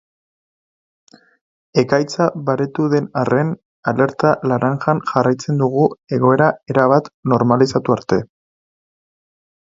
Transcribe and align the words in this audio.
Ekaitza 1.81 2.25
baretu 2.47 2.85
den 2.93 3.09
arren, 3.23 3.51
alerta 3.93 4.33
laranjan 4.53 5.03
jarraitzen 5.13 5.61
dugu 5.65 5.85
egoera 6.19 6.49
erabat 6.75 7.13
normalizatu 7.35 7.99
arte. 7.99 8.21